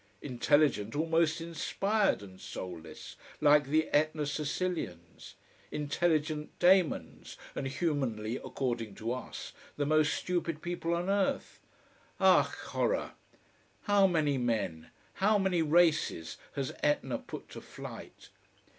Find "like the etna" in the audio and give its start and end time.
3.39-4.25